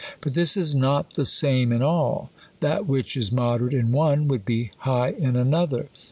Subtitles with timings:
[0.19, 4.45] But this is not the same in all;, that which is moderate in one would
[4.45, 5.89] be high in another.